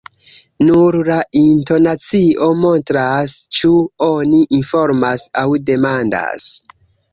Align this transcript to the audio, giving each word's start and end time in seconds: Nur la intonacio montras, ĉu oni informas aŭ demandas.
Nur 0.69 0.95
la 1.09 1.17
intonacio 1.41 2.47
montras, 2.63 3.37
ĉu 3.59 3.73
oni 4.09 4.43
informas 4.63 5.29
aŭ 5.45 5.47
demandas. 5.71 6.53